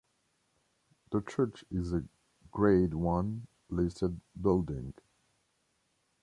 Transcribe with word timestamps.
The 1.11 1.21
church 1.21 1.63
is 1.69 1.93
a 1.93 2.03
Grade 2.51 2.95
One 2.95 3.45
listed 3.69 4.19
building. 4.41 4.95